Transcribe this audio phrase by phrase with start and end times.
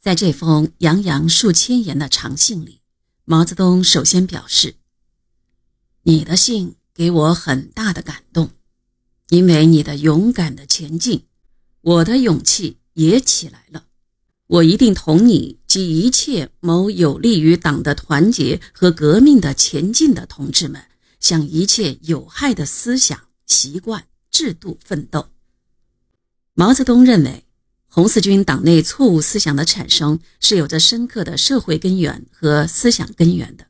[0.00, 2.80] 在这封洋洋数千言的长信里，
[3.26, 4.76] 毛泽东首先表示
[6.04, 8.48] ：“你的信给我很大的感动，
[9.28, 11.24] 因为你的勇敢的前进，
[11.82, 13.84] 我的勇气也起来了。
[14.46, 20.82] 我一定同你及一切谋有利于党的团结和革命的前进的同志们，
[21.20, 25.28] 向一切有害的思想、习惯、制度奋斗。”
[26.56, 27.44] 毛泽东认为。
[27.92, 33.66] 红四军党内错误思想的产生是有着深刻的社会根源和思想根源的。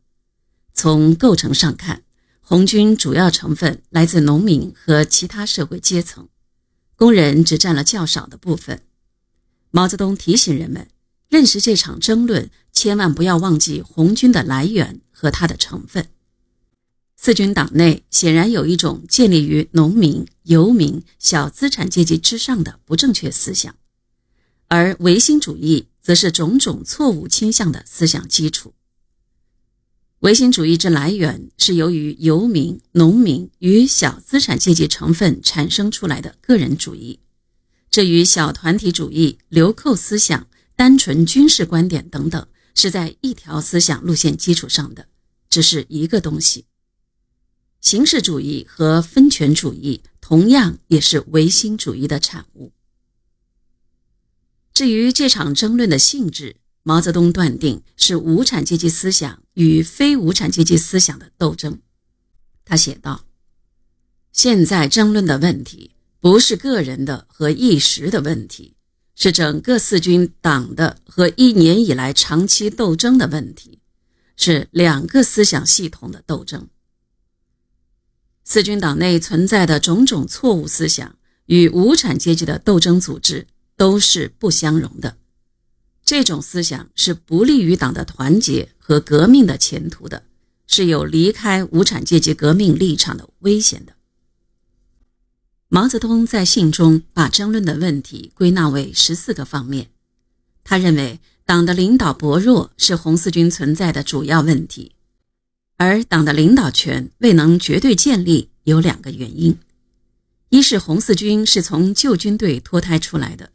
[0.75, 2.03] 从构成上看，
[2.43, 6.29] 红军主要成分来自农民和其他社会阶层，
[6.97, 8.83] 工人只占了较少的部分。
[9.71, 10.87] 毛泽东提醒人们，
[11.31, 16.07] 认识这场争论，千万不要忘记红军的来源和它的成分。
[17.17, 23.75] 四军党内显然有一种建立于农民、游民、小资产阶级之上的不正确思想。
[24.71, 28.73] 而唯心主义则是种种错误倾向的思想基础。
[30.21, 37.19] 唯心主义之来源是由于游民、农民与小资产阶级成分产生出来的个人主义，
[37.91, 40.47] 这与小团体主义、流寇思想、
[40.77, 42.47] 单纯军事观点等等
[42.77, 45.09] 是在一条思想路线基础上的，
[45.49, 46.67] 只是一个东西。
[47.81, 52.73] 形式主义和分权主义同样也是唯心主义的产物。
[54.73, 61.81] 至于这场争论的性质，毛泽东断定是无产阶级思想与非无产阶级思想的斗争。
[62.65, 63.27] 他写道
[64.33, 65.91] ：“现在争论的问题
[66.21, 68.75] 不是个人的和一时的问题，
[69.15, 73.81] 是整个四军党的和一年以来长期斗争的问题，
[74.37, 76.69] 是两个思想系统的斗争。
[78.45, 83.47] 四军党内存在的种种错误思想与无产阶级的斗争组织。”
[83.81, 85.17] 都是不相容的，
[86.05, 90.25] 这种思想是不利于党的团结和革命的前途的，
[90.67, 93.95] 是有离开无产阶级革命立场的危险的。
[95.69, 99.89] 毛泽东在信中把争论的问题归纳为十四个方面，
[100.63, 104.93] 他认为党的领导薄弱是红四军存在的主要问题，
[105.79, 109.57] 而党的领导权未能绝对建立有两个原因：
[110.51, 113.53] 一是红四军是从旧军队脱胎出来的。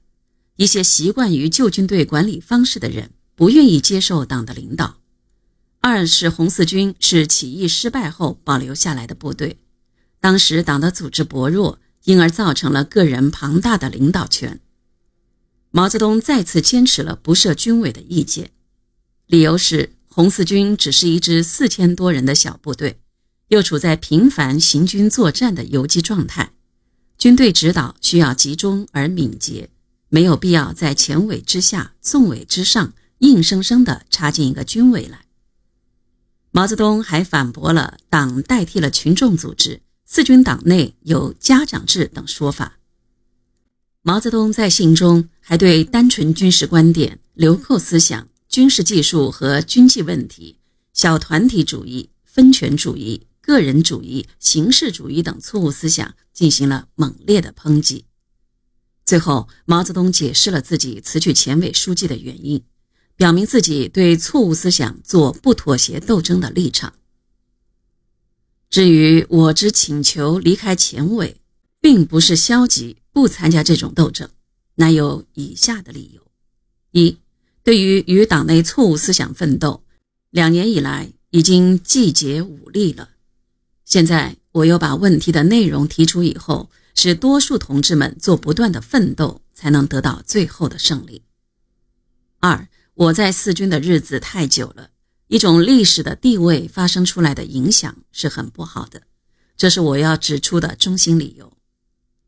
[0.58, 4.98] 一些习惯于旧军队管理方式的人不愿意接受党的领导。
[5.82, 9.60] 二是红四军是起义失败后保留下来的部队，
[10.20, 14.60] 当时党的组织薄弱，因而造成了个人庞大的领导权。
[15.72, 18.52] 毛泽东再次坚持了不设军委的意见，
[19.28, 23.00] 理由是红四军只是一支四千多人的小部队，
[23.50, 26.54] 又处在频繁行军作战的游击状态，
[27.18, 29.70] 军队指导需要集中而敏捷。
[30.10, 35.26] 没有必要在前委之下、纵委之上硬生生地插进一个军委来。
[36.52, 42.78] 毛泽东还反驳了“党代替了群众组织”“四军党内有家长制”等说法。
[44.02, 50.60] 毛泽东在信中还对单纯军事观点、流寇思想、军事技术和军纪问题、
[50.94, 58.06] 小团体主义、分权主义、个人主义、形式主义等错误思想进行了猛烈的抨击。
[59.06, 62.64] 最后，毛泽东解释了自己辞去前委书记的原因，
[63.16, 66.96] 表明自己对错误思想做不妥协斗争的立场。
[68.72, 71.38] 至于我之请求离开前委，
[71.80, 74.28] 并不是消极不参加这种斗争，
[74.74, 76.22] 乃有以下的理由：
[76.90, 77.20] 一，
[77.64, 79.84] 对于与党内错误思想奋斗，
[80.32, 83.12] 两年以来已经既竭武力了，
[83.86, 86.72] 现在我又把问题的内容提出以后。
[86.96, 91.22] 使多数同志们做不断的奋斗，才能得到最后的胜利。
[92.40, 94.90] 二，我在四军的日子太久了，
[95.28, 99.04] 一种历史的地位发生出来的影响是很不好的，
[99.58, 101.52] 这是我要指出的中心理由。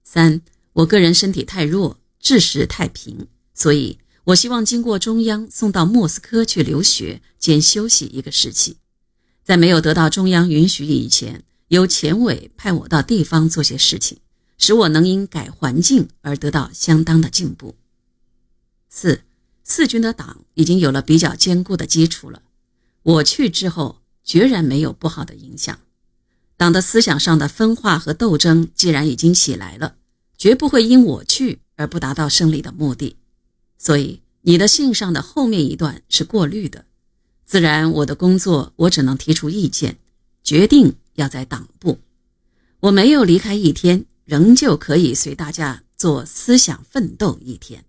[0.03, 0.41] 三，
[0.73, 8.77] 我个人身体太弱，志识太贫，所以我希望经过中央送到莫斯科去留学兼休息一个时期，
[9.43, 14.19] 在没有得到中央允许以前，由前委派我到地方做些事情。
[14.67, 17.75] 使我能因改环境而得到相当的进步。
[18.89, 19.21] 四
[19.63, 22.41] 四军的党已经有了比较坚固的基础了，
[23.01, 25.79] 我去之后决然没有不好的影响。
[26.57, 29.95] 党的思想上的分化和斗争既然已经起来了，
[30.37, 33.15] 绝不会因我去而不达到胜利的目的。
[33.77, 36.83] 所以你的信上的后面一段是过滤的，
[37.45, 39.97] 自然我的工作我只能提出意见，
[40.43, 41.99] 决定要在党部。
[42.81, 44.05] 我没有离开一天。
[44.27, 47.86] 仍旧可以随大家做思想奋斗一天。